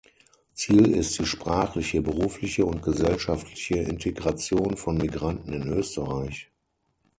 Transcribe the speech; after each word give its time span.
Ziel 0.55 0.95
ist 0.95 1.19
die 1.19 1.27
sprachliche, 1.27 2.01
berufliche 2.01 2.65
und 2.65 2.81
gesellschaftliche 2.81 3.75
Integration 3.83 4.75
von 4.75 4.97
Migranten 4.97 5.53
in 5.53 5.67
Österreich. 5.67 6.49